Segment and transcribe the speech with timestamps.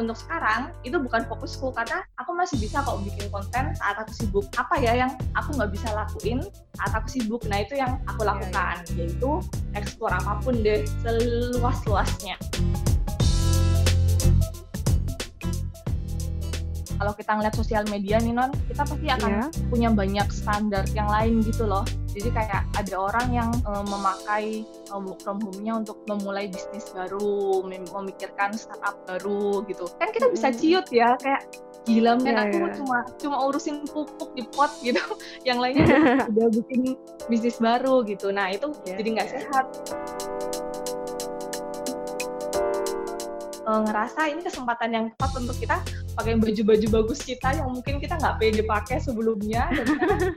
[0.00, 4.48] untuk sekarang itu bukan fokusku karena aku masih bisa kok bikin konten saat aku sibuk.
[4.56, 6.40] Apa ya yang aku nggak bisa lakuin
[6.80, 7.44] saat aku sibuk?
[7.52, 9.30] Nah itu yang aku Iya, lakukan yaitu
[9.76, 12.40] eksplor apa pun deh seluas-luasnya.
[17.00, 19.46] Kalau kita ngeliat sosial media nih non kita pasti akan Iya.
[19.72, 21.80] punya banyak standar yang lain gitu loh
[22.10, 27.62] jadi kayak ada orang yang eh, memakai eh, work from home-nya untuk memulai bisnis baru
[27.62, 29.86] mem- memikirkan startup baru gitu.
[30.02, 31.46] Kan kita bisa ciut ya kayak
[31.88, 32.74] gila men Iya, aku iya.
[32.76, 35.00] cuma cuma urusin pupuk di pot gitu.
[35.46, 36.80] Yang lainnya udah, udah bikin
[37.30, 38.34] bisnis baru gitu.
[38.34, 39.34] Nah itu Iya, jadi nggak iya.
[39.40, 39.66] sehat.
[43.70, 45.78] Eh, ngerasa ini kesempatan yang tepat untuk kita
[46.14, 49.86] pakai baju-baju bagus kita yang mungkin kita nggak pede pakai sebelumnya dan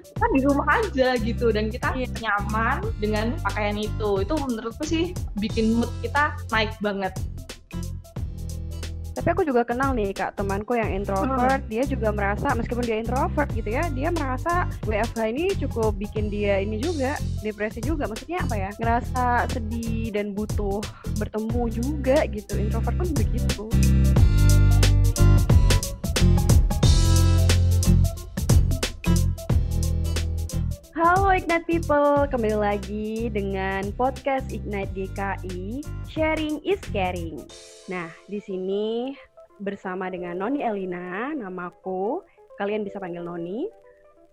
[0.01, 2.09] kita di rumah aja gitu dan kita Iya.
[2.21, 7.13] nyaman dengan pakaian itu itu menurutku sih bikin mood kita naik banget
[9.13, 13.45] Tapi aku juga kenal nih kak temanku yang introvert, dia juga merasa meskipun dia introvert
[13.53, 18.09] gitu ya, dia merasa WFH ini cukup bikin dia ini juga depresi juga.
[18.09, 18.69] Maksudnya apa ya?
[18.81, 20.81] Ngerasa sedih dan butuh
[21.21, 22.57] bertemu juga gitu.
[22.57, 23.69] Introvert pun begitu.
[30.93, 37.41] Halo Ignite People, kembali lagi dengan podcast Ignite GKI, Sharing is Caring.
[37.89, 39.17] Nah, di sini
[39.57, 42.21] bersama dengan Noni Elina, namaku.
[42.61, 43.65] Kalian bisa panggil Noni.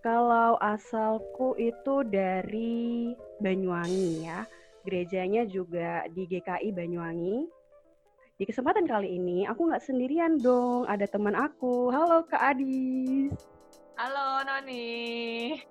[0.05, 4.45] Kalau asalku itu dari Banyuwangi ya.
[4.85, 7.49] Gerejanya juga di GKI Banyuwangi.
[8.37, 11.89] Di kesempatan kali ini aku nggak sendirian dong, ada teman aku.
[11.89, 13.33] Halo Kak Adis.
[13.97, 15.61] halo Noni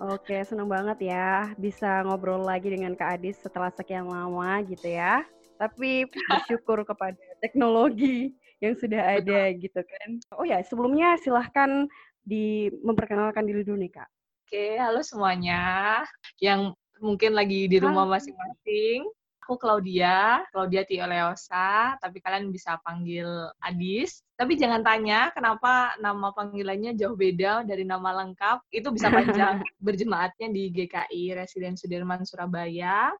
[0.00, 5.26] Oke, senang banget ya bisa ngobrol lagi dengan Kak Adis setelah sekian lama gitu ya.
[5.60, 10.08] Tapi bersyukur kepada teknologi yang sudah ada gitu kan.
[10.38, 11.90] Oh ya, sebelumnya silahkan
[12.22, 14.08] di memperkenalkan diri dulu nih Kak.
[14.46, 16.02] Oke, halo semuanya
[16.38, 19.06] yang mungkin lagi di rumah masing-masing.
[19.42, 23.26] Aku Claudia, Claudia Tio Leosa, tapi kalian bisa panggil
[23.58, 24.22] Adis.
[24.38, 28.70] Tapi jangan tanya kenapa nama panggilannya jauh beda dari nama lengkap.
[28.70, 33.10] Itu bisa panjang berjemaatnya di GKI Residen Sudirman Surabaya.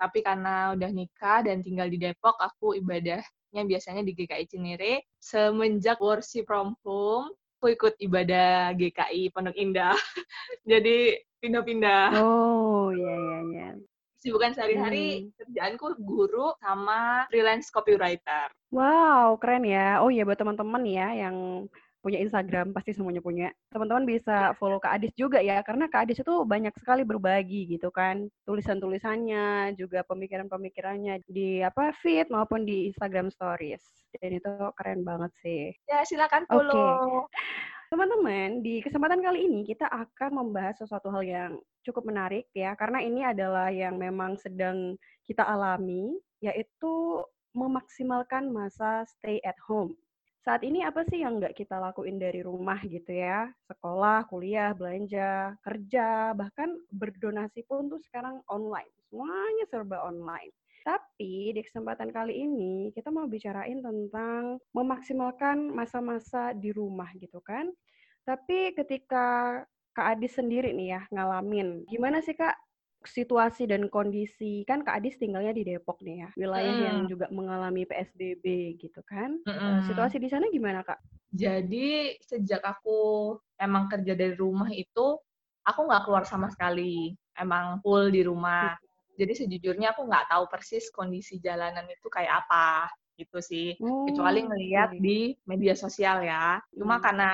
[0.00, 5.04] Tapi karena udah nikah dan tinggal di Depok, aku ibadahnya biasanya di GKI Cinere.
[5.20, 9.92] Semenjak worship from home, aku ikut ibadah GKI Pondok Indah.
[10.70, 12.16] Jadi pindah-pindah.
[12.16, 13.68] Oh, iya iya iya.
[14.26, 18.50] Kesibukan sehari-hari kerjaanku guru sama freelance copywriter.
[18.74, 20.02] Wow, keren ya.
[20.02, 21.70] Oh iya buat teman-teman ya yang
[22.02, 23.54] punya Instagram pasti semuanya punya.
[23.70, 27.94] Teman-teman bisa follow Kak Adis juga ya karena Kak Adis itu banyak sekali berbagi gitu
[27.94, 28.26] kan.
[28.50, 34.10] Tulisan-tulisannya, juga pemikiran-pemikirannya di apa feed maupun di Instagram stories.
[34.18, 35.70] Dan itu keren banget sih.
[35.86, 37.30] Ya, silakan follow.
[37.86, 41.50] Teman-teman, di kesempatan kali ini kita akan membahas sesuatu hal yang
[41.86, 47.22] cukup menarik ya, karena ini adalah yang memang sedang kita alami, yaitu
[47.54, 49.94] memaksimalkan masa stay at home.
[50.42, 53.54] Saat ini apa sih yang nggak kita lakuin dari rumah gitu ya?
[53.70, 58.90] Sekolah, kuliah, belanja, kerja, bahkan berdonasi pun tuh sekarang online.
[59.06, 60.50] Semuanya serba online.
[60.86, 67.74] Tapi di kesempatan kali ini kita mau bicarain tentang memaksimalkan masa-masa di rumah gitu kan.
[68.22, 69.60] Tapi ketika
[69.98, 72.54] Kak Adis sendiri nih ya ngalamin, gimana sih Kak
[73.02, 77.10] situasi dan kondisi kan Kak Adis tinggalnya di Depok nih ya, wilayah yang Hmm.
[77.10, 79.42] juga mengalami PSBB gitu kan.
[79.42, 79.90] Mm-mm.
[79.90, 81.02] Situasi di sana gimana Kak?
[81.34, 85.18] Jadi sejak aku emang kerja dari rumah itu,
[85.66, 87.10] aku nggak keluar sama sekali.
[87.34, 88.78] Emang full di rumah.
[89.20, 92.88] Jadi sejujurnya aku nggak tahu persis kondisi jalanan itu kayak apa
[93.20, 93.66] gitu sih.
[94.06, 95.00] Kecuali Oh, ngeliat oke.
[95.00, 96.60] di media sosial ya.
[96.78, 97.04] Cuma Hmm.
[97.04, 97.30] karena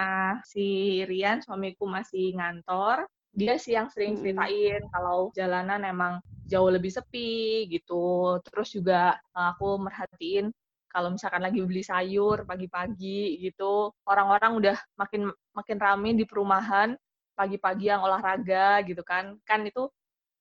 [0.47, 0.63] si
[1.09, 4.21] Rian suamiku masih ngantor, dia sih yang sering Mm-mm.
[4.21, 6.15] ceritain kalau jalanan emang
[6.51, 8.39] jauh lebih sepi gitu.
[8.47, 10.53] Terus juga eh, aku merhatiin
[10.93, 16.93] kalau misalkan lagi beli sayur pagi-pagi gitu, orang-orang udah makin makin rame di perumahan
[17.33, 19.41] pagi-pagi yang olahraga gitu kan.
[19.49, 19.89] Kan itu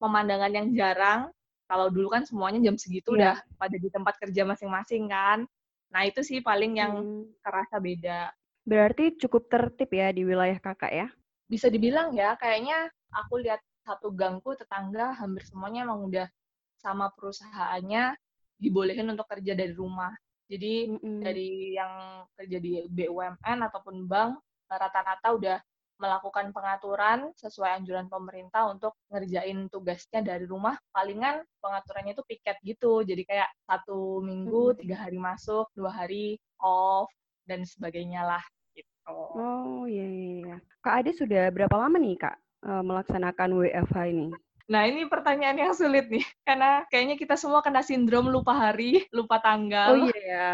[0.02, 1.30] pemandangan yang jarang.
[1.70, 3.16] Kalau dulu kan semuanya jam segitu Iya.
[3.16, 5.46] udah pada di tempat kerja masing-masing kan.
[5.94, 7.30] Nah, itu sih paling yang Hmm.
[7.46, 8.34] kerasa beda.
[8.66, 11.08] Berarti cukup tertib ya di wilayah Kakak ya?
[11.48, 16.28] Bisa dibilang ya, kayaknya aku lihat satu gangku tetangga hampir semuanya emang udah
[16.78, 18.16] sama perusahaannya
[18.62, 20.14] dibolehin untuk kerja dari rumah.
[20.52, 21.24] Jadi Mm-mm.
[21.24, 24.38] dari yang kerja di BUMN ataupun bank
[24.68, 25.58] rata-rata udah
[26.02, 30.74] melakukan pengaturan sesuai anjuran pemerintah untuk ngerjain tugasnya dari rumah.
[30.90, 33.06] Palingan pengaturannya itu piket gitu.
[33.06, 34.80] Jadi kayak satu minggu, Mm-mm.
[34.82, 37.08] tiga hari masuk, dua hari off.
[37.50, 38.44] dan sebagainya lah
[38.78, 39.18] gitu.
[39.36, 40.30] Oh iya, iya.
[40.46, 40.56] iya.
[40.80, 44.28] Kak Ade sudah berapa lama nih Kak uh, melaksanakan WFH ini?
[44.72, 46.24] Nah, ini pertanyaan yang sulit nih.
[46.48, 50.00] Karena kayaknya kita semua kena sindrom lupa hari, lupa tanggal.
[50.00, 50.50] Oh iya ya.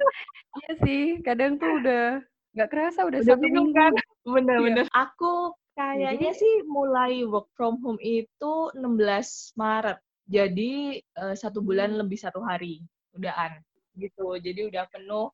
[0.62, 3.72] iya sih, kadang tuh udah nggak kerasa udah, udah satu minggu.
[3.72, 3.92] kan?
[4.28, 4.86] Bener-bener.
[4.86, 4.92] Iya.
[4.92, 9.98] Aku kayaknya Jadi, sih mulai work from home itu 16 Maret.
[10.28, 12.00] Jadi uh, satu bulan hmm.
[12.04, 12.84] lebih satu hari.
[13.16, 13.56] Udahan.
[13.96, 14.26] Gitu.
[14.40, 15.32] Jadi udah penuh.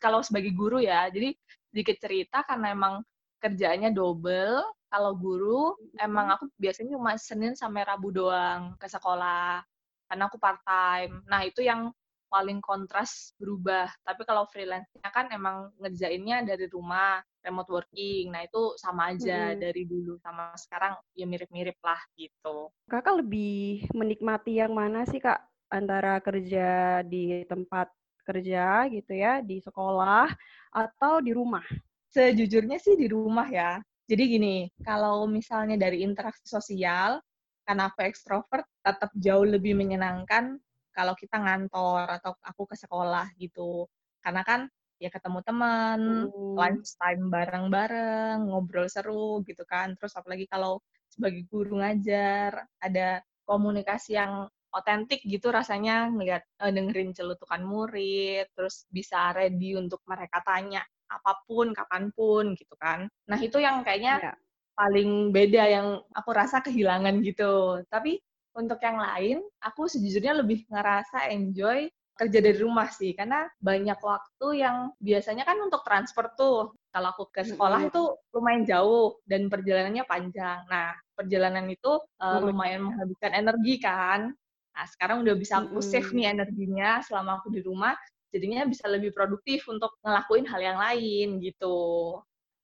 [0.00, 1.32] Kalau sebagai guru ya, jadi
[1.72, 2.94] sedikit cerita karena emang
[3.40, 4.60] kerjaannya double.
[4.88, 9.60] Kalau guru, emang aku biasanya cuma Senin sampai Rabu doang ke sekolah.
[10.08, 11.24] Karena aku part time.
[11.28, 11.92] Nah, itu yang
[12.28, 13.88] paling kontras berubah.
[14.04, 18.30] Tapi kalau freelance-nya kan emang ngerjainnya dari rumah, remote working.
[18.30, 19.60] Nah, itu sama aja hmm.
[19.60, 22.70] dari dulu sama sekarang ya mirip-mirip lah gitu.
[22.86, 25.40] Kakak lebih menikmati yang mana sih, Kak?
[25.68, 27.92] Antara kerja di tempat
[28.24, 30.28] kerja gitu ya, di sekolah
[30.72, 31.64] atau di rumah?
[32.12, 33.80] Sejujurnya sih di rumah ya.
[34.08, 37.20] Jadi gini, kalau misalnya dari interaksi sosial,
[37.68, 40.56] karena aku ekstrovert, tetap jauh lebih menyenangkan
[40.98, 43.86] kalau kita ngantor atau aku ke sekolah gitu.
[44.18, 44.66] Karena kan
[44.98, 46.58] ya ketemu teman, hmm.
[46.58, 49.94] lunch time bareng-bareng, ngobrol seru gitu kan.
[49.94, 57.14] Terus apalagi kalau sebagai guru ngajar, ada komunikasi yang otentik gitu rasanya ngeliat uh, dengerin
[57.14, 63.06] celutukan murid, terus bisa ready untuk mereka tanya apa pun, kapan pun gitu kan.
[63.30, 64.34] Nah itu yang kayaknya ya.
[64.76, 67.80] paling beda yang aku rasa kehilangan gitu.
[67.88, 68.20] Tapi
[68.58, 71.86] untuk yang lain, aku sejujurnya lebih ngerasa enjoy
[72.18, 73.14] kerja dari rumah sih.
[73.14, 76.74] Karena banyak waktu yang biasanya kan untuk transfer tuh.
[76.90, 78.02] Kalau aku ke sekolah itu
[78.34, 80.66] lumayan jauh dan perjalanannya panjang.
[80.66, 84.34] Nah perjalanan itu uh, lumayan menghabiskan energi kan.
[84.74, 87.94] Nah sekarang udah bisa aku save nih energinya selama aku di rumah
[88.28, 91.76] jadinya bisa lebih produktif untuk ngelakuin hal yang lain gitu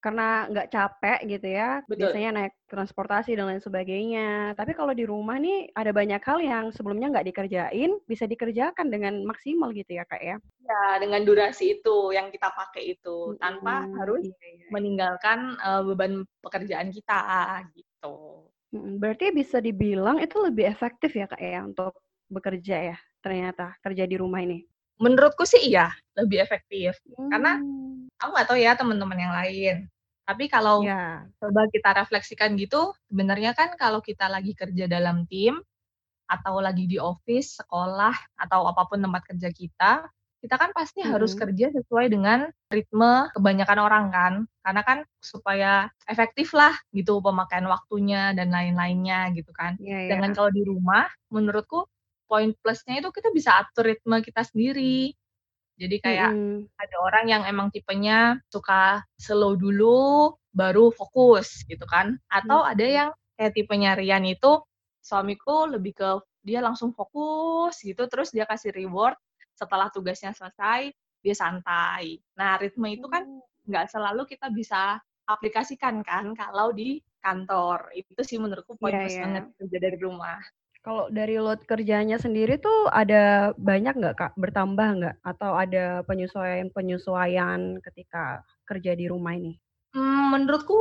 [0.05, 2.13] karena nggak capek gitu ya Betul.
[2.13, 4.53] biasanya naik transportasi dan lain sebagainya.
[4.53, 9.25] Tapi kalau di rumah nih ada banyak hal yang sebelumnya nggak dikerjain bisa dikerjakan dengan
[9.25, 10.37] maksimal gitu ya kak ya?
[10.61, 14.69] Ya dengan durasi itu yang kita pakai itu hmm, tanpa harus iya, iya.
[14.69, 18.45] meninggalkan uh, beban pekerjaan kita gitu.
[19.01, 21.97] Berarti bisa dibilang itu lebih efektif ya kak ya untuk
[22.29, 24.69] bekerja ya ternyata kerja di rumah ini?
[25.01, 27.01] Menurutku sih iya lebih efektif.
[27.17, 27.33] Hmm.
[27.33, 27.53] karena
[28.21, 29.77] aku nggak tahu ya teman-teman yang lain
[30.25, 31.25] tapi kalau yeah.
[31.41, 35.61] coba kita refleksikan gitu sebenarnya kan kalau kita lagi kerja dalam tim
[36.25, 39.93] atau lagi di office sekolah atau apa pun tempat kerja kita
[40.45, 41.13] kita kan pasti hmm.
[41.13, 44.33] harus kerja sesuai dengan ritme kebanyakan orang kan
[44.65, 50.17] karena kan supaya efektif lah gitu pemakaian waktunya dan lain-lainnya gitu kan yeah, yeah.
[50.17, 51.89] dengan kalau di rumah menurutku
[52.35, 55.15] poin plusnya itu kita bisa atur ritme kita sendiri.
[55.75, 62.15] Jadi kayak mm ada orang yang emang tipenya suka slow dulu baru fokus gitu kan.
[62.31, 64.63] Atau mm ada yang kayak tipenya Rian itu
[65.03, 66.11] suamiku lebih ke
[66.45, 69.17] dia langsung fokus gitu terus dia kasih reward
[69.57, 70.93] setelah tugasnya selesai
[71.25, 72.21] dia santai.
[72.37, 73.69] Nah, ritme itu kan mm.
[73.71, 77.89] nggak selalu kita bisa aplikasikan kan kalau di kantor.
[77.97, 79.23] Itu sih menurutku poin yeah, yeah.
[79.25, 80.39] banget kerja dari rumah.
[80.85, 84.33] Kalau dari load kerjanya sendiri tuh ada banyak nggak Kak?
[84.37, 85.17] Bertambah nggak?
[85.25, 89.57] Atau ada penyesuaian-penyesuaian ketika kerja di rumah ini?
[89.97, 90.77] Hmm, menurutku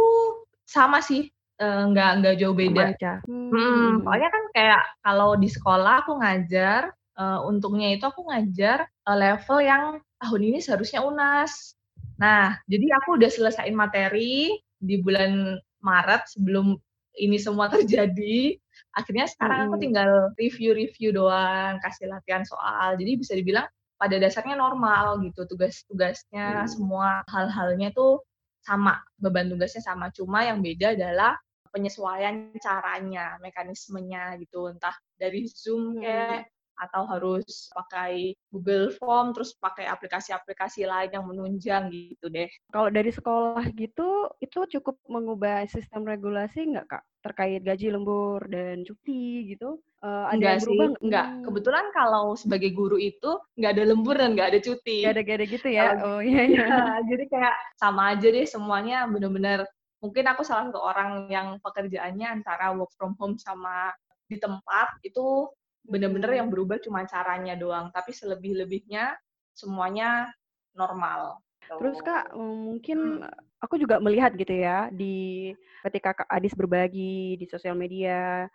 [0.68, 1.32] sama sih,
[1.63, 3.00] uh, nggak nggak jauh beda.
[3.24, 3.48] Hmm.
[3.48, 9.16] Hmm, soalnya kan kayak kalau di sekolah aku ngajar, uh, untungnya itu aku ngajar uh,
[9.16, 11.80] level yang tahun ini seharusnya UNAS.
[12.20, 14.51] Nah, jadi aku udah selesaiin materi
[14.84, 16.75] di bulan Maret sebelum
[17.16, 18.60] ini semua terjadi
[18.94, 22.94] akhirnya sekarang aku tinggal review-review doang kasih latihan soal.
[22.98, 23.66] Jadi bisa dibilang
[23.98, 26.70] pada dasarnya normal gitu tugas-tugasnya hmm.
[26.70, 28.22] semua hal-halnya tuh
[28.64, 30.14] sama beban tugasnya sama.
[30.14, 31.36] Cuma yang beda adalah
[31.74, 34.70] penyesuaian caranya mekanismenya gitu.
[34.70, 41.94] Entah dari zoom kayak atau harus pakai Google Form terus pakai aplikasi-aplikasi lain yang menunjang
[41.94, 42.50] gitu deh.
[42.74, 48.84] Kalau dari sekolah gitu itu cukup mengubah sistem regulasi nggak kak terkait gaji lembur dan
[48.84, 49.80] cuti gitu?
[50.03, 51.27] Uh, ada enggak sih, enggak.
[51.32, 51.44] Hmm.
[51.48, 55.08] Kebetulan kalau sebagai guru itu nggak ada lembur dan nggak ada cuti.
[55.08, 55.84] Nggak ada, gak ada gitu ya?
[56.03, 56.65] oh iya, iya.
[56.68, 59.63] Ya, jadi kayak sama aja deh semuanya bener-bener
[60.03, 63.96] mungkin aku salah satu orang yang pekerjaannya antara work from home sama
[64.27, 65.48] di tempat itu
[65.88, 69.15] bener-bener yang berubah cuma caranya doang tapi selebih-lebihnya
[69.56, 70.27] semuanya
[70.75, 73.32] normal terus kak mungkin hmm.
[73.63, 75.50] Aku juga melihat gitu ya di
[75.88, 78.51] ketika kak Adis berbagi di sosial media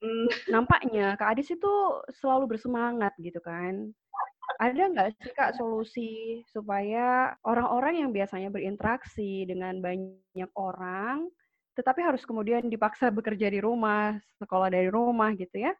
[0.00, 0.48] hmm.
[0.48, 1.72] nampaknya kak Adis itu
[2.16, 3.92] selalu bersemangat gitu kan
[4.56, 11.28] ada nggak sih Kak solusi supaya orang-orang yang biasanya berinteraksi dengan banyak orang,
[11.76, 15.76] tetapi harus kemudian dipaksa bekerja di rumah, sekolah dari rumah gitu ya?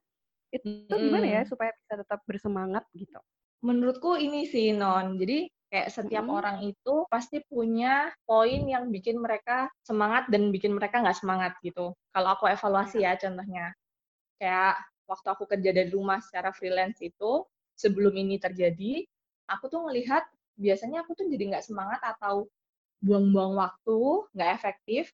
[0.53, 1.51] Itu gimana ya Hmm.
[1.51, 3.19] supaya bisa tetap bersemangat gitu?
[3.65, 5.17] Menurutku ini sih Non.
[5.19, 6.33] Jadi kayak setiap Mhm.
[6.33, 11.93] orang itu pasti punya poin yang bikin mereka semangat dan bikin mereka nggak semangat gitu.
[12.15, 13.15] Kalau aku evaluasi Ya.
[13.17, 13.67] ya contohnya,
[14.41, 14.75] kayak
[15.09, 17.45] waktu aku kerja dari rumah secara freelance itu,
[17.79, 19.05] sebelum ini terjadi,
[19.51, 20.25] aku tuh ngelihat
[20.61, 22.49] biasanya aku tuh jadi nggak semangat atau
[23.05, 24.01] buang-buang waktu,
[24.35, 25.11] nggak efektif,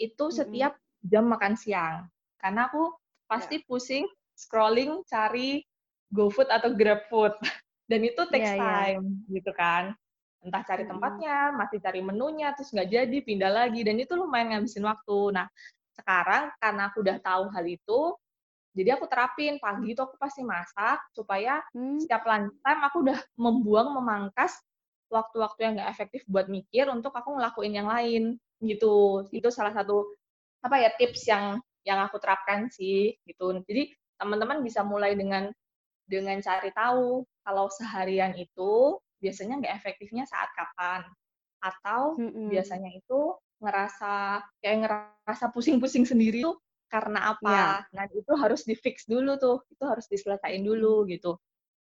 [0.00, 2.08] itu setiap jam makan siang.
[2.40, 2.92] Karena aku
[3.30, 3.66] pasti Ya.
[3.66, 4.06] pusing
[4.36, 5.62] scrolling cari
[6.14, 7.34] GoFood atau GrabFood.
[7.84, 8.78] Dan itu takes Iya iya.
[8.96, 9.92] time gitu kan.
[10.44, 14.84] Entah cari tempatnya, masih cari menunya, terus nggak jadi, pindah lagi, dan itu lumayan ngabisin
[14.84, 15.32] waktu.
[15.32, 15.48] Nah,
[15.96, 18.00] sekarang karena aku udah tahu hal itu,
[18.76, 21.96] jadi aku terapin pagi itu aku pasti masak supaya Hmm.
[21.96, 24.60] setiap lunchtime aku udah membuang, memangkas
[25.08, 29.24] waktu-waktu yang nggak efektif buat mikir untuk aku ngelakuin yang lain gitu.
[29.32, 30.12] Itu salah satu
[30.64, 33.54] apa ya tips yang yang aku terapkan sih gitu.
[33.64, 35.48] Jadi teman-teman bisa mulai dengan
[36.04, 41.04] dengan cari tahu kalau seharian itu biasanya nggak efektifnya saat kapan
[41.64, 42.48] atau Mhm.
[42.50, 43.20] biasanya itu
[43.62, 46.56] ngerasa kayak ngerasa pusing-pusing sendiri tuh
[46.92, 47.84] karena apa.
[47.96, 50.68] Nah, itu harus di-fix dulu tuh, itu harus diselesain Mhm.
[50.68, 51.36] dulu gitu.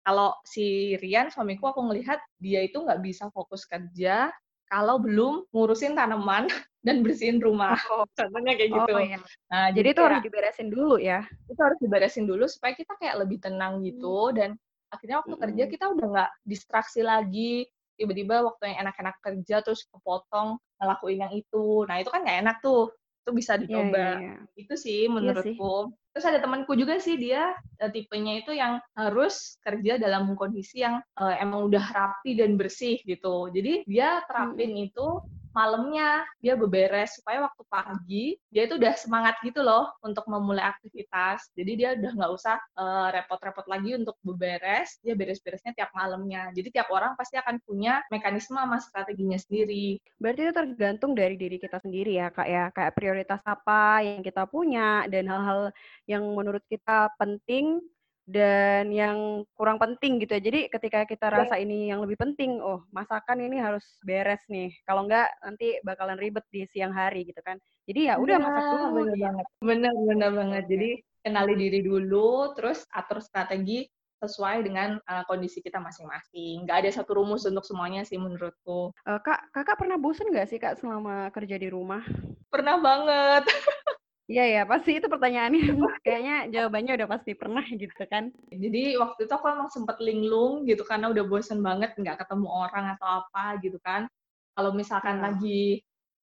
[0.06, 4.30] Kalau si Rian, suamiku, aku ngelihat dia itu nggak bisa fokus kerja
[4.70, 6.48] kalau belum ngurusin tanaman
[6.86, 7.78] dan bersihin rumah.
[7.90, 8.06] Oh.
[8.18, 8.94] Contohnya kayak Oh gitu.
[8.98, 9.18] iya.
[9.52, 11.20] Nah, Jadi jadi itu harus diberesin dulu ya?
[11.50, 13.86] itu harus diberesin dulu supaya kita kayak lebih tenang Hmm.
[13.86, 14.50] gitu dan
[14.92, 15.70] akhirnya waktu kerja Mhm.
[15.72, 17.64] kita udah nggak distraksi lagi,
[17.96, 21.88] tiba-tiba waktu yang enak-enak kerja terus kepotong ngelakuin yang itu.
[21.88, 22.92] Nah, itu kan nggak enak tuh.
[23.22, 24.06] Itu bisa Iya dicoba.
[24.18, 24.34] iya.
[24.58, 25.12] Itu sih Iya sih.
[25.14, 25.74] menurutku.
[26.12, 31.00] Terus ada temanku juga sih dia eh, tipenya itu yang harus kerja dalam kondisi yang
[31.16, 33.48] eh, emang udah rapi dan bersih gitu.
[33.48, 34.86] Jadi dia terapin Mhm.
[34.90, 35.06] itu
[35.52, 41.48] malamnya dia beberes supaya waktu pagi dia itu udah semangat gitu loh untuk memulai aktivitas.
[41.56, 46.50] Jadi dia udah nggak usah eh, repot-repot lagi untuk beberes, dia beres-beresnya tiap malamnya.
[46.52, 50.00] Jadi tiap orang pasti akan punya mekanisme sama strateginya sendiri.
[50.18, 52.64] Berarti itu tergantung dari diri kita sendiri ya, Kak, ya.
[52.72, 55.70] Kayak prioritas apa yang kita punya dan hal-hal
[56.08, 57.80] yang menurut kita penting
[58.26, 60.42] dan yang kurang penting gitu ya.
[60.42, 64.70] Jadi ketika kita Dan rasa ini yang lebih penting, oh masakan ini harus beres nih.
[64.86, 67.58] Kalau enggak nanti bakalan ribet di siang hari gitu kan.
[67.86, 69.24] Jadi ya udah masak Iya, dulu bener gitu.
[69.26, 69.46] banget.
[69.58, 70.64] Bener bener banget.
[70.70, 70.90] Jadi
[71.22, 73.86] kenali diri dulu, terus atur strategi
[74.22, 76.62] sesuai dengan uh, kondisi kita masing-masing.
[76.62, 78.94] Nggak ada satu rumus untuk semuanya sih menurutku.
[79.02, 82.06] Eh, Kak, Kakak pernah bosen nggak sih Kak selama kerja di rumah?
[82.46, 83.42] Pernah banget.
[84.30, 85.60] Iya ya, pasti itu pertanyaannya.
[86.04, 88.24] Kayaknya jawabannya udah pasti pernah gitu kan.
[88.52, 92.84] Jadi waktu itu aku emang sempet linglung gitu karena udah bosen banget nggak ketemu orang
[92.96, 94.06] atau apa gitu kan.
[94.54, 95.26] Kalau misalkan Ya.
[95.32, 95.80] lagi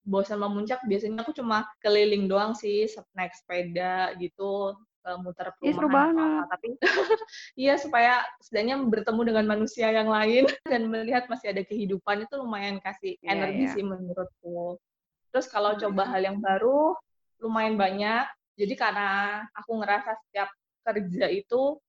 [0.05, 4.77] bosan memuncak, biasanya aku cuma keliling doang sih, naik sepeda gitu,
[5.25, 6.23] muter seru perumahan apa.
[6.23, 6.45] banget.
[6.53, 6.67] Tapi
[7.63, 8.13] iya supaya
[8.45, 13.33] setidaknya bertemu dengan manusia yang lain dan melihat masih ada kehidupan itu lumayan kasih Iya,
[13.33, 13.71] energi iya.
[13.75, 14.77] sih menurutku.
[15.33, 16.95] Terus kalau coba hal yang baru,
[17.41, 18.25] lumayan banyak.
[18.55, 20.53] Jadi karena aku ngerasa setiap
[20.85, 21.81] kerja itu,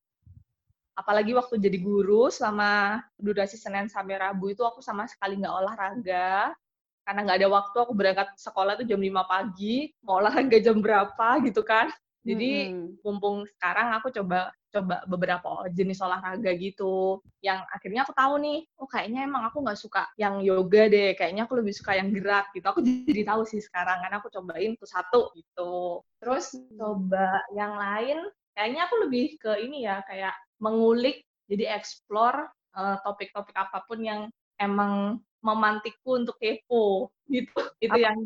[0.95, 6.55] apalagi waktu jadi guru selama durasi Senin sampai Rabu itu aku sama sekali nggak olahraga.
[7.01, 11.27] Karena nggak ada waktu, aku berangkat sekolah tuh jam 5 pagi, mau olahraga jam berapa
[11.43, 11.89] gitu kan.
[12.21, 12.69] Jadi
[13.01, 18.87] mumpung sekarang aku coba coba beberapa jenis olahraga gitu yang akhirnya aku tahu nih oh
[18.87, 22.65] kayaknya emang aku nggak suka yang yoga deh kayaknya aku lebih suka yang gerak gitu.
[22.71, 22.79] Aku
[23.11, 26.01] jadi tahu sih sekarang karena aku cobain tuh satu gitu.
[26.23, 26.77] Terus Hmm.
[26.79, 28.17] coba yang lain
[28.55, 34.21] kayaknya aku lebih ke ini ya kayak mengulik jadi explore eh, topik-topik apa pun yang
[34.59, 37.51] emang memantikku untuk kepo gitu.
[37.83, 37.99] Itu Apa?
[37.99, 38.17] yang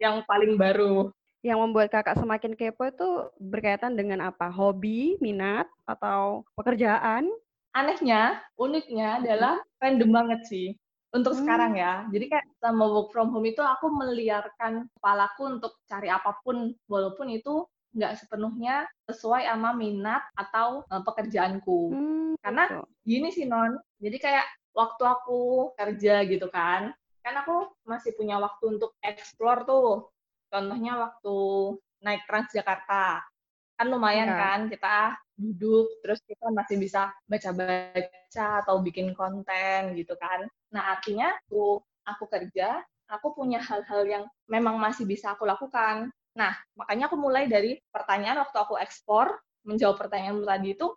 [0.00, 3.08] yang paling baru yang membuat kakak semakin kepo itu
[3.42, 4.46] berkaitan dengan apa?
[4.50, 7.26] Hobi, minat, atau pekerjaan?
[7.72, 10.66] anehnya, uniknya adalah random banget sih.
[11.12, 11.82] Untuk sekarang Hmm.
[11.84, 11.92] ya.
[12.08, 17.28] Jadi kayak sama work from home itu aku meliarkan kepalaku untuk cari apa pun, walaupun
[17.32, 21.80] itu nggak sepenuhnya sesuai sama minat atau eh, pekerjaanku.
[21.92, 22.80] Hmm, Karena gitu.
[23.04, 25.40] gini sih Non, jadi kayak waktu aku
[25.76, 30.08] kerja gitu kan, kan aku masih punya waktu untuk explore tuh.
[30.52, 31.36] Contohnya waktu
[32.04, 33.24] naik Transjakarta
[33.80, 34.38] kan lumayan Ya.
[34.38, 40.46] kan kita duduk terus kita masih bisa baca-baca atau bikin konten gitu kan.
[40.74, 46.12] Nah artinya tuh aku kerja, aku punya hal-hal yang memang masih bisa aku lakukan.
[46.38, 50.88] Nah makanya aku mulai dari pertanyaan waktu aku ekspor menjawab pertanyaanmu tadi itu,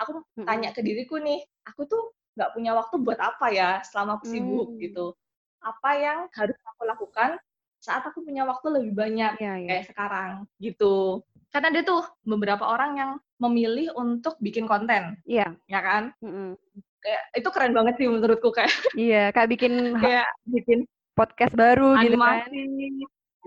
[0.00, 2.02] aku tanya ke diriku nih, aku tuh
[2.38, 4.80] nggak punya waktu buat apa ya selama aku sibuk Hmm.
[4.80, 5.12] gitu.
[5.60, 7.36] Apa yang harus aku lakukan
[7.80, 9.68] saat aku punya waktu lebih banyak Iya, iya.
[9.72, 11.24] kayak sekarang gitu.
[11.50, 13.10] Karena ada tuh beberapa orang yang
[13.40, 15.56] memilih untuk bikin konten, Iya.
[15.66, 16.12] ya kan?
[16.20, 16.54] Mm-mm.
[17.00, 20.84] Kayak itu keren banget sih menurutku kayak Iya, kayak bikin kayak bikin
[21.16, 22.44] podcast baru gitu kan.
[22.46, 22.62] animasi.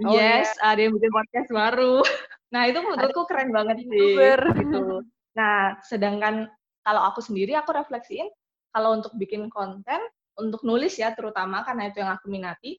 [0.01, 2.01] Oh, yes, ada yang bikin podcast baru.
[2.53, 4.13] Nah, itu menurutku keren banget sih
[4.61, 5.01] gitu.
[5.33, 6.45] Nah, sedangkan
[6.85, 8.29] kalau aku sendiri aku refleksiin
[8.69, 9.97] kalau untuk bikin konten,
[10.37, 12.77] untuk nulis ya terutama karena itu yang aku minati,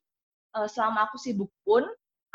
[0.57, 1.83] eh, selama aku sibuk pun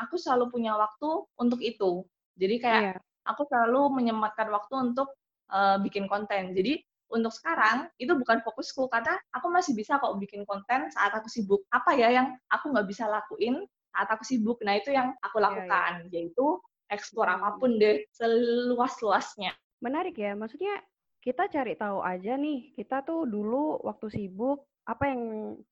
[0.00, 1.08] aku selalu punya waktu
[1.40, 2.04] untuk itu.
[2.40, 3.00] Jadi kayak Iya.
[3.28, 5.08] aku selalu menyempatkan waktu untuk
[5.52, 6.54] eh, bikin konten.
[6.56, 11.26] Jadi untuk sekarang itu bukan fokusku karena aku masih bisa kok bikin konten saat aku
[11.26, 11.66] sibuk.
[11.74, 14.62] Apa ya yang aku nggak bisa lakuin saat aku sibuk?
[14.62, 15.50] Nah itu yang aku Iya, iya.
[15.50, 16.46] lakukan, yaitu
[16.90, 17.42] eksplor Hmm.
[17.42, 19.52] apa pun deh seluas-luasnya.
[19.82, 20.78] Menarik ya, maksudnya
[21.20, 25.22] kita cari tahu aja nih, kita tuh dulu waktu sibuk, apa yang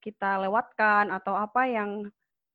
[0.00, 1.90] kita lewatkan atau apa yang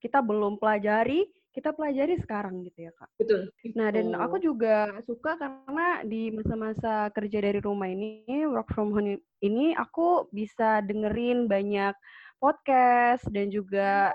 [0.03, 1.23] kita belum pelajari,
[1.55, 3.07] kita pelajari sekarang gitu ya, Kak.
[3.15, 3.47] Betul.
[3.79, 4.19] Nah, dan Gitu.
[4.19, 10.27] aku juga suka karena di masa-masa kerja dari rumah ini, work from home ini, aku
[10.35, 11.95] bisa dengerin banyak
[12.43, 14.11] podcast dan juga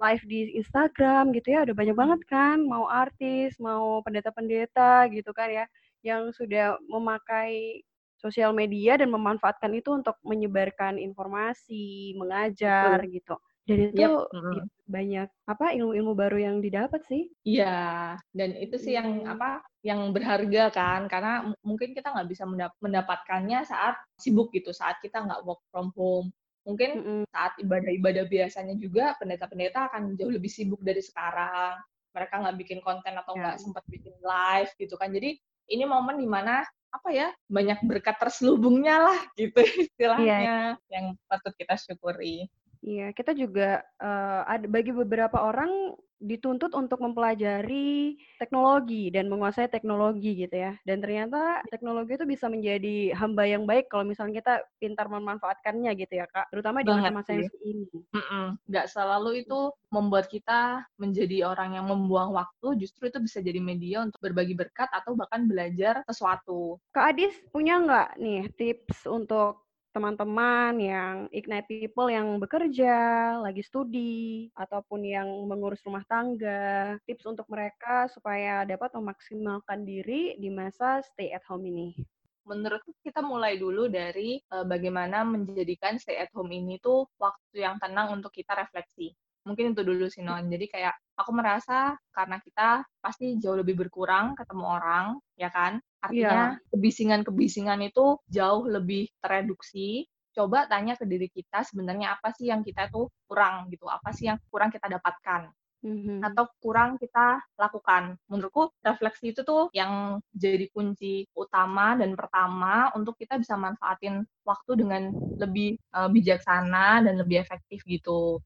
[0.00, 1.68] live di Instagram gitu ya.
[1.68, 5.64] Ada banyak banget kan, mau artis, mau pendeta-pendeta gitu kan ya,
[6.00, 7.84] yang sudah memakai
[8.16, 13.36] sosial media dan memanfaatkan itu untuk menyebarkan informasi, mengajar gitu.
[13.68, 14.54] Dan itu Yap, mm.
[14.56, 17.28] ya, banyak apa ilmu-ilmu baru yang didapat sih.
[17.42, 19.34] Iya, dan itu sih yang Hmm.
[19.36, 19.50] apa
[19.82, 25.22] yang berharga kan, karena mungkin kita nggak bisa mendap- mendapatkannya saat sibuk gitu, saat kita
[25.22, 26.30] nggak work from home.
[26.66, 27.22] Mungkin Mm-mm.
[27.30, 31.78] saat ibadah-ibadah biasanya juga pendeta-pendeta akan jauh lebih sibuk dari sekarang.
[32.10, 33.42] Mereka nggak bikin konten atau Ya.
[33.46, 35.14] nggak sempat bikin live gitu kan.
[35.14, 35.38] Jadi
[35.70, 41.78] ini momen di mana apa ya banyak berkat terselubungnya lah gitu istilahnya yang patut kita
[41.78, 42.50] syukuri.
[42.86, 50.32] Iya, kita juga eh, ada bagi beberapa orang dituntut untuk mempelajari teknologi dan menguasai teknologi
[50.46, 50.72] gitu ya.
[50.88, 56.14] Dan ternyata teknologi itu bisa menjadi hamba yang baik kalau misalnya kita pintar memanfaatkannya gitu
[56.16, 56.48] ya, Kak.
[56.54, 57.84] Terutama di masa-masa yang ini.
[58.16, 58.46] Mm-mm.
[58.64, 59.60] Nggak selalu itu
[59.92, 64.88] membuat kita menjadi orang yang membuang waktu, justru itu bisa jadi media untuk berbagi berkat
[64.94, 66.80] atau bahkan belajar sesuatu.
[66.96, 69.65] Kak Adis punya nggak nih tips untuk
[69.96, 77.48] teman-teman yang ignite people yang bekerja, lagi studi, ataupun yang mengurus rumah tangga, tips untuk
[77.48, 81.96] mereka supaya dapat memaksimalkan diri di masa stay at home ini.
[82.44, 87.80] Menurutku kita mulai dulu dari eh, bagaimana menjadikan stay at home ini tuh waktu yang
[87.80, 89.16] tenang untuk kita refleksi.
[89.48, 90.44] Mungkin itu dulu sih Non.
[90.44, 95.80] Jadi kayak aku merasa karena kita pasti jauh lebih berkurang ketemu orang, ya kan?
[96.04, 100.06] Artinya kebisingan-kebisingan itu jauh lebih tereduksi.
[100.36, 104.28] Coba tanya ke diri kita sebenarnya apa sih yang kita tuh kurang gitu, apa sih
[104.28, 105.48] yang kurang kita dapatkan
[105.86, 106.18] Mhm.
[106.24, 108.16] atau kurang kita lakukan.
[108.26, 114.72] Menurutku refleksi itu tuh yang jadi kunci utama dan pertama untuk kita bisa manfaatin waktu
[114.80, 115.02] dengan
[115.38, 118.40] lebih eh, bijaksana dan lebih efektif gitu.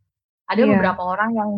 [0.51, 0.71] Ada Iya.
[0.75, 1.51] beberapa orang yang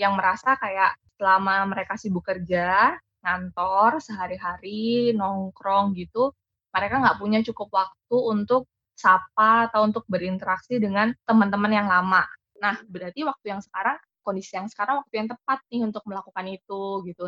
[0.00, 6.32] yang merasa kayak selama mereka sibuk kerja, ngantor sehari-hari, nongkrong gitu,
[6.72, 8.62] mereka nggak punya cukup waktu untuk
[8.96, 12.24] sapa atau untuk berinteraksi dengan teman-teman yang lama.
[12.62, 13.98] Nah, berarti waktu yang sekarang
[14.28, 17.22] kondisi yang sekarang waktu yang tepat nih untuk melakukan itu gitu.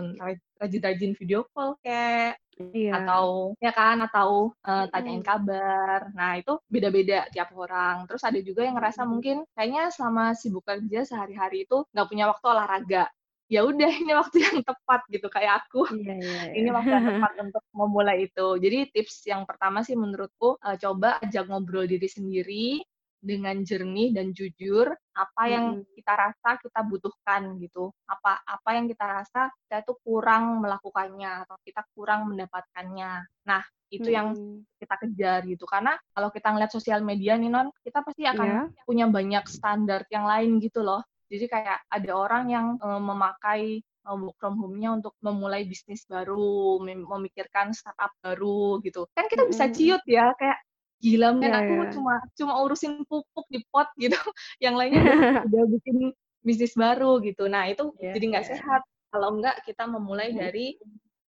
[0.60, 2.92] Rajin-rajin video call kayak Iya.
[3.00, 6.12] atau ya kan atau eh, tanyain kabar.
[6.12, 8.04] Nah itu beda-beda tiap orang.
[8.04, 12.46] Terus ada juga yang ngerasa mungkin kayaknya selama sibuk kerja sehari-hari itu nggak punya waktu
[12.52, 13.04] olahraga.
[13.50, 15.88] Ya udah ini waktu yang tepat gitu kayak aku.
[15.96, 16.76] Iya, iya, ini iya.
[16.76, 18.48] waktu yang tepat untuk memulai itu.
[18.60, 22.84] Jadi tips yang pertama sih menurutku eh, coba ajak ngobrol diri sendiri
[23.20, 25.92] dengan jernih dan jujur apa yang Mm-mm.
[25.92, 27.92] kita rasa kita butuhkan gitu.
[28.08, 33.12] Apa apa yang kita rasa kita tuh kurang melakukannya atau kita kurang mendapatkannya.
[33.44, 34.64] Nah, itu yang Mm-mm.
[34.80, 35.68] kita kejar gitu.
[35.68, 38.62] Karena kalau kita ngeliat sosial media nih Non, kita pasti akan Iya.
[38.88, 41.04] punya banyak standar yang lain gitu loh.
[41.30, 43.62] Jadi kayak ada orang yang eh, memakai
[44.10, 49.06] work from home-nya untuk memulai bisnis baru, mem- memikirkan startup baru gitu.
[49.14, 50.58] Kan kita bisa ciut ya, kayak
[51.00, 51.90] gila men Iya, aku iya.
[51.96, 54.14] cuma cuma urusin pupuk di pot gitu.
[54.64, 55.16] Yang lainnya udah,
[55.48, 55.96] udah bikin
[56.44, 57.48] bisnis baru gitu.
[57.48, 58.52] Nah, itu Iya, jadi nggak iya.
[58.56, 58.82] sehat.
[59.10, 60.78] Kalau enggak kita memulai dari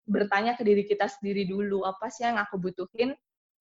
[0.06, 3.10] bertanya ke diri kita sendiri dulu, apa sih yang aku butuhin,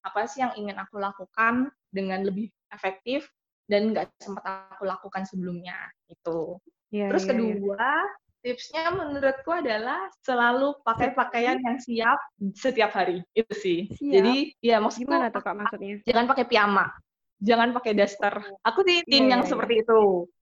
[0.06, 3.26] apa sih yang ingin aku lakukan dengan lebih efektif
[3.66, 6.60] dan nggak sempat aku lakukan sebelumnya itu.
[6.94, 7.40] Iya, Terus iya, iya.
[7.40, 7.92] kedua,
[8.42, 12.20] tipsnya menurutku adalah selalu pakai pakaian yang siap
[12.52, 13.22] setiap hari.
[13.32, 13.86] Itu sih.
[13.88, 14.12] Siap?
[14.12, 16.02] Jadi ya maksudku Gimana tuh Kak maksudnya?
[16.04, 16.86] jangan pakai piyama.
[17.40, 18.36] jangan pakai daster.
[18.62, 19.50] Aku sih tim Iya, yang iya, iya.
[19.50, 20.02] seperti itu.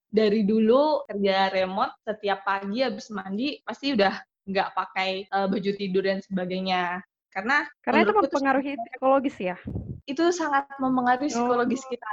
[0.10, 6.04] Dari dulu kerja remote, setiap pagi habis mandi pasti udah nggak pakai uh, baju tidur
[6.04, 7.00] dan sebagainya.
[7.30, 9.56] Karena Karena itu mempengaruhi psikologis ya?
[10.04, 11.90] itu sangat mempengaruhi psikologis Oh.
[11.94, 12.10] kita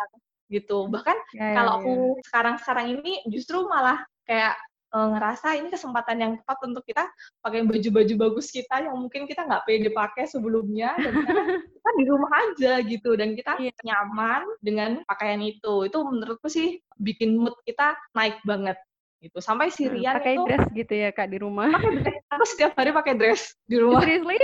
[0.47, 0.79] gitu.
[0.87, 1.79] Bahkan Ya, ya, kalau ya.
[1.81, 4.55] aku sekarang-sekarang ini justru malah kayak
[4.97, 7.05] eh, ngerasa ini kesempatan yang tepat untuk kita
[7.39, 11.13] pakai baju-baju bagus kita yang mungkin kita nggak pede pakai sebelumnya dan
[11.77, 13.77] kita di rumah aja gitu dan kita Iya.
[13.83, 15.85] nyaman dengan pakaian itu.
[15.85, 18.81] Itu menurutku sih bikin mood kita naik banget
[19.19, 19.37] gitu.
[19.39, 21.69] Sampai si Hmm, Rian pakai itu dress gitu ya kak di rumah.
[21.71, 22.23] pakai dress.
[22.29, 24.01] Aku setiap hari pakai dress di rumah.
[24.01, 24.37] Seriously?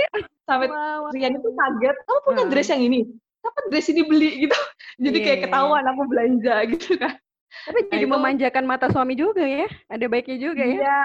[0.43, 1.09] Sampai Wow.
[1.09, 2.51] Rian itu kaget, kamu punya Heeh.
[2.51, 2.99] dress yang ini?
[3.39, 4.59] Kapan dress ini beli gitu?
[4.95, 7.13] Jadi Iya, kayak iya, ketahuan aku belanja gitu kan.
[7.53, 9.69] Tapi Nah, jadi itu- memanjakan mata suami juga ya.
[9.87, 10.75] Ada baiknya juga ya.
[10.81, 10.99] Iya.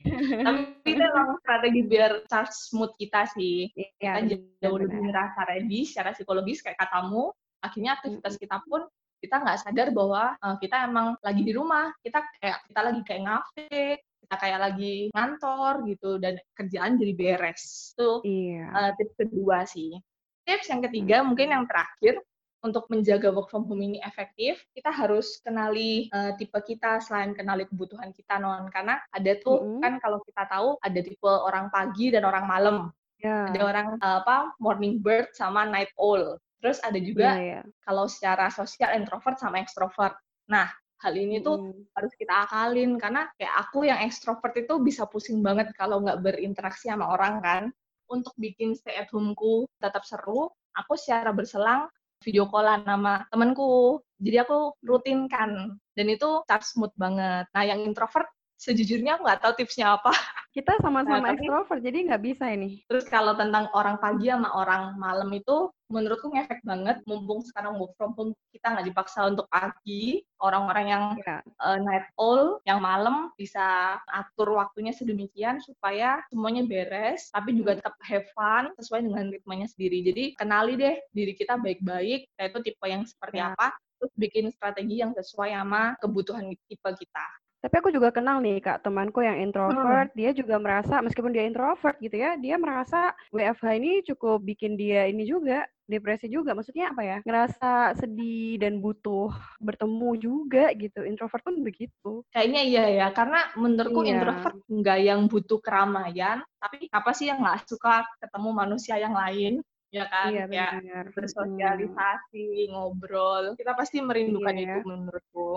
[0.46, 3.68] Tapi itu emang strategi biar charge mood kita sih.
[3.74, 4.84] Iya, Kita jauh benar.
[4.86, 7.34] lebih ngerasa ready secara psikologis kayak katamu.
[7.60, 8.86] Akhirnya aktivitas kita pun
[9.20, 11.92] kita nggak sadar bahwa eh, kita emang lagi di rumah.
[12.00, 17.92] Kita kayak kita lagi kayak ngafe, kita kayak lagi ngantor gitu dan kerjaan jadi beres.
[17.92, 18.64] Itu Iya.
[18.70, 19.92] eh, tips kedua sih.
[20.40, 22.16] Tips yang ketiga mungkin yang terakhir
[22.60, 27.64] untuk menjaga work from home ini efektif, kita harus kenali eh, tipe kita selain kenali
[27.64, 29.80] kebutuhan kita non karena ada tuh Mm-mm.
[29.80, 32.76] kan kalau kita tahu ada tipe orang pagi dan orang malam,
[33.20, 33.52] Ya.
[33.52, 36.40] ada orang eh, apa morning bird sama night owl.
[36.60, 37.60] Terus ada juga Iya, iya.
[37.84, 40.16] kalau secara sosial introvert sama extrovert.
[40.48, 40.68] Nah,
[41.00, 41.88] hal ini tuh Mm-mm.
[41.96, 46.92] harus kita akalin karena kayak aku yang ekstrovert itu bisa pusing banget kalau nggak berinteraksi
[46.92, 47.62] sama orang kan.
[48.10, 51.86] Untuk bikin stay at home-ku tetap seru, aku secara berselang
[52.24, 54.00] video callan sama temenku.
[54.20, 55.76] Jadi aku rutin kan.
[55.96, 57.48] Dan itu charge mood banget.
[57.52, 58.28] Nah, yang introvert
[58.60, 60.12] sejujurnya aku nggak tahu tipsnya apa.
[60.50, 62.82] Kita sama-sama Nah, tapi- ekstrovert, jadi nggak bisa ini.
[62.90, 66.98] Terus kalau tentang orang pagi sama orang malam itu menurutku ngefek banget.
[67.06, 70.26] Mumpung sekarang work from home kita nggak dipaksa untuk pagi.
[70.42, 71.38] Orang-orang yang Ya.
[71.62, 77.94] uh, night owl yang malam bisa atur waktunya sedemikian supaya semuanya beres tapi juga tetap
[78.02, 82.86] have fun sesuai dengan ritmenya sendiri jadi kenali deh diri kita baik-baik kita itu tipe
[82.88, 83.52] yang seperti Ya.
[83.52, 87.26] apa terus bikin strategi yang sesuai sama kebutuhan tipe kita
[87.60, 91.92] Tapi aku juga kenal nih kak temanku yang introvert, dia juga merasa meskipun dia introvert
[92.00, 96.56] gitu ya, dia merasa WFH ini cukup bikin dia ini juga depresi juga.
[96.56, 97.18] Maksudnya apa ya?
[97.20, 99.28] Ngerasa sedih dan butuh
[99.60, 101.04] bertemu juga gitu.
[101.04, 102.24] Introvert pun begitu.
[102.32, 104.16] kayaknya iya ya karena menurutku Iya.
[104.16, 109.60] introvert nggak yang butuh keramaian tapi apa sih yang nggak suka ketemu manusia yang lain
[109.90, 111.04] ya kan Iya benar.
[111.12, 114.84] bersosialisasi ngobrol kita pasti merindukan Iya, itu ya.
[114.86, 115.48] menurutku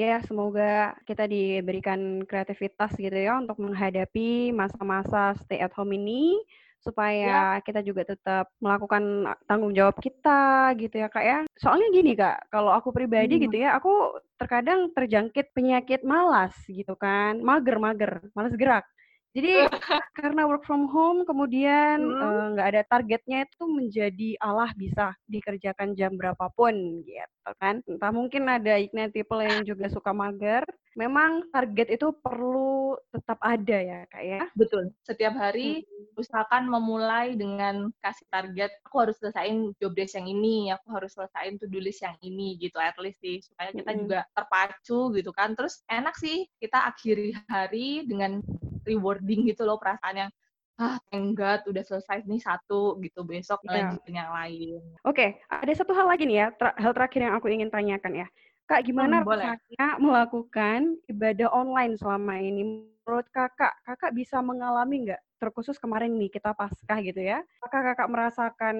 [0.00, 6.40] Ya, semoga kita diberikan kreativitas gitu ya untuk menghadapi masa-masa stay at home ini
[6.80, 11.38] supaya kita juga tetap melakukan tanggung jawab kita gitu ya Kak ya.
[11.60, 13.44] Soalnya gini Kak, kalau aku pribadi Hmm.
[13.44, 18.88] gitu ya, aku terkadang terjangkit penyakit malas gitu kan, mager-mager, malas gerak.
[19.30, 19.62] Jadi
[20.18, 22.58] karena work from home kemudian Hmm.
[22.58, 27.78] nggak ada targetnya itu menjadi Allah bisa dikerjakan jam berapapun gitu kan.
[27.86, 30.66] Entah mungkin ada ignite people yang juga suka mager.
[30.98, 34.40] Memang target itu perlu tetap ada ya kak ya.
[34.58, 34.90] Betul.
[35.06, 35.86] Setiap hari
[36.18, 41.62] usahakan memulai dengan kasih target, aku harus selesaiin job desk yang ini, aku harus selesaiin
[41.62, 44.02] to-do list yang ini gitu at least sih supaya kita Mm-mm.
[44.10, 45.54] juga terpacu gitu kan.
[45.54, 48.42] Terus enak sih kita akhiri hari dengan
[48.82, 50.30] rewarding gitu loh perasaan yang
[50.80, 53.94] ah God udah selesai nih satu gitu besok Iya.
[53.94, 54.80] lanjutin yang lain.
[55.04, 58.26] Oke, ada satu hal lagi nih ya, hal terakhir yang aku ingin tanyakan ya.
[58.70, 62.62] Kak, gimana Hmm, rasanya melakukan ibadah online selama ini?
[63.02, 68.08] Menurut kakak, kakak bisa mengalami nggak, terkhusus kemarin nih kita paskah gitu ya, apakah kakak
[68.14, 68.76] merasakan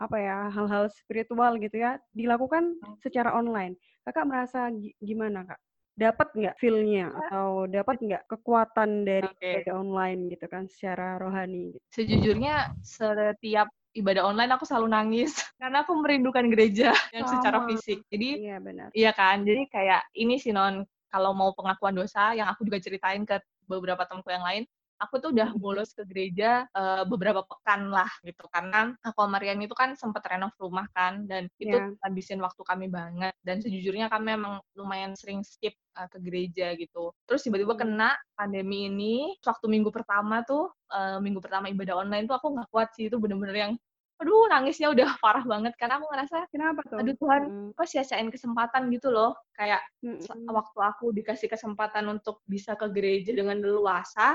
[0.00, 3.76] apa ya hal-hal spiritual gitu ya dilakukan secara online?
[4.08, 5.60] Kakak merasa gi- gimana kak?
[5.98, 9.52] Dapat nggak feel-nya atau dapat nggak kekuatan dari Oke.
[9.52, 11.76] ibadah online gitu kan secara rohani?
[11.76, 11.84] Gitu?
[11.92, 17.68] Sejujurnya setiap ibadah online aku selalu nangis karena aku merindukan gereja yang secara Sama.
[17.70, 17.98] fisik.
[18.12, 18.88] Jadi Iya benar.
[18.92, 23.24] Iya kan, jadi kayak ini sih non, kalau mau pengakuan dosa yang aku juga ceritain
[23.24, 24.64] ke beberapa temanku yang lain,
[24.98, 29.58] aku tuh udah bolos ke gereja eh, beberapa pekan lah gitu, karena aku sama Rian
[29.62, 31.94] itu kan sempat renov rumah kan, dan itu Iya.
[32.02, 37.14] habisin waktu kami banget, dan sejujurnya kami emang lumayan sering skip eh, ke gereja gitu.
[37.30, 37.82] Terus tiba-tiba Hmm.
[37.82, 42.68] kena pandemi ini, waktu minggu pertama tuh, eh, minggu pertama ibadah online tuh aku nggak
[42.74, 43.72] kuat sih, itu bener-bener yang,
[44.18, 46.98] aduh nangisnya udah parah banget, karena aku ngerasa, Kenapa tuh?
[47.00, 50.50] aduh Tuhan, Mm, kok sia-siain kesempatan gitu loh, kayak mm, se- mm.
[50.50, 54.34] waktu aku dikasih kesempatan untuk bisa ke gereja dengan leluasa,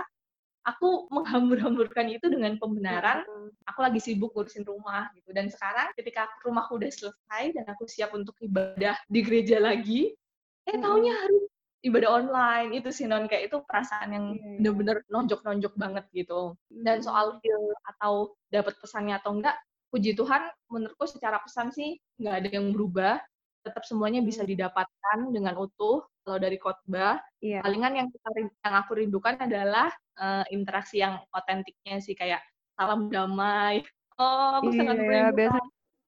[0.64, 3.24] aku menghambur-hamburkan itu dengan pembenaran.
[3.68, 5.36] Aku lagi sibuk ngurusin rumah gitu.
[5.36, 10.16] Dan sekarang ketika rumahku udah selesai dan aku siap untuk ibadah di gereja lagi
[10.64, 11.44] eh taunya harus
[11.84, 12.80] ibadah online.
[12.80, 14.40] Itu sih non kayak itu perasaan yang yeah.
[14.40, 14.56] Iya.
[14.60, 16.56] bener-bener nonjok-nonjok banget gitu.
[16.72, 19.60] Dan soal feel atau dapat pesannya atau enggak
[19.94, 23.22] puji Tuhan menurutku secara pesan sih nggak ada yang berubah
[23.64, 27.64] tetap semuanya bisa didapatkan dengan utuh kalau dari khotbah yeah.
[27.64, 32.44] palingan yang kita yang aku rindukan adalah uh, interaksi yang otentiknya sih kayak
[32.76, 33.82] salam damai
[34.20, 35.60] oh aku yeah, sangat yeah, biasa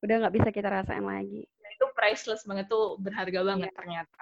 [0.04, 3.80] udah nggak bisa kita rasain lagi itu priceless banget tuh berharga banget yeah.
[3.80, 4.22] ternyata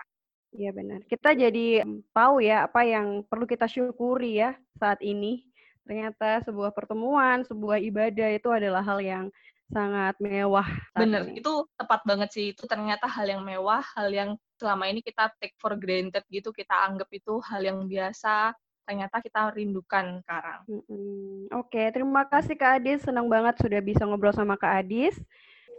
[0.54, 1.02] Iya benar.
[1.10, 1.82] Kita jadi
[2.14, 5.50] tahu ya apa yang perlu kita syukuri ya saat ini.
[5.82, 9.26] Ternyata sebuah pertemuan, sebuah ibadah itu adalah hal yang
[9.72, 10.68] sangat mewah.
[10.98, 11.40] Bener, ini.
[11.40, 12.46] itu tepat banget sih.
[12.52, 16.74] Itu ternyata hal yang mewah, hal yang selama ini kita take for granted gitu, kita
[16.74, 18.52] anggap itu hal yang biasa.
[18.84, 20.60] Ternyata kita rindukan sekarang.
[20.68, 21.88] Hmm, Oke, okay.
[21.96, 23.08] terima kasih Kak Adis.
[23.08, 25.16] Senang banget sudah bisa ngobrol sama Kak Adis.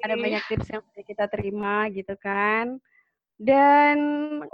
[0.01, 2.81] Ada banyak tips yang kita terima gitu kan.
[3.35, 3.99] Dan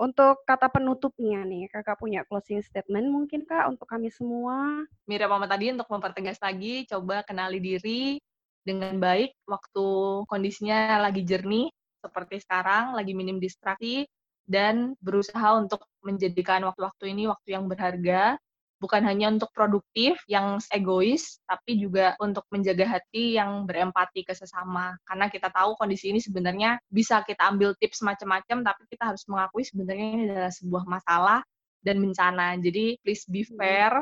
[0.00, 4.88] untuk kata penutupnya nih, Kakak punya closing statement mungkin Kak untuk kami semua?
[5.04, 8.18] Mirip Mama tadi untuk mempertegas lagi, coba kenali diri
[8.64, 9.86] dengan baik waktu
[10.28, 11.68] kondisinya lagi jernih
[12.00, 14.08] seperti sekarang, lagi minim distraksi,
[14.48, 18.40] dan berusaha untuk menjadikan waktu-waktu ini waktu yang berharga
[18.80, 24.96] bukan hanya untuk produktif yang egois, tapi juga untuk menjaga hati yang berempati ke sesama.
[25.04, 29.68] Karena kita tahu kondisi ini sebenarnya bisa kita ambil tips macam-macam, tapi kita harus mengakui
[29.68, 31.40] sebenarnya ini adalah sebuah masalah
[31.84, 32.56] dan bencana.
[32.56, 33.54] Jadi please be hmm.
[33.60, 33.92] fair,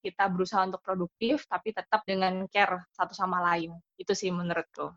[0.00, 3.74] kita berusaha untuk produktif, tapi tetap dengan care satu sama lain.
[3.98, 4.94] Itu sih menurutku.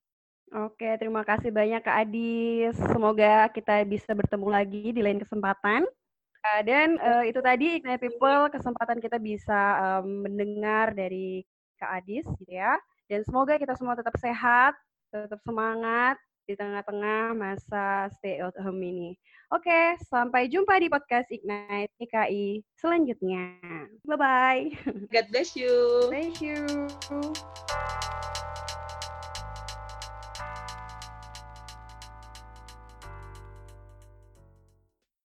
[0.52, 2.76] Oke, terima kasih banyak Kak Adis.
[2.76, 5.88] Semoga kita bisa bertemu lagi di lain kesempatan.
[6.42, 11.46] Uh, dan uh, itu tadi Ignite People kesempatan kita bisa um, mendengar dari
[11.80, 12.76] Kak Adis gitu ya.
[13.08, 14.76] Dan semoga kita semua tetap sehat,
[15.08, 19.16] tetap semangat di tengah-tengah masa stay at home ini.
[19.52, 23.60] Oke, sampai jumpa di podcast Ignite IKI selanjutnya.
[24.08, 24.80] Bye-bye.
[25.12, 26.08] God bless you.
[26.08, 26.64] Bless you.